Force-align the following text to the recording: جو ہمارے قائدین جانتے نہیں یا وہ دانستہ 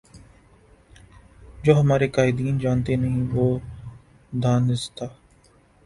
جو 1.63 1.71
ہمارے 1.79 2.07
قائدین 2.15 2.57
جانتے 2.63 2.95
نہیں 3.01 3.21
یا 3.21 3.29
وہ 3.33 3.47
دانستہ 4.43 5.05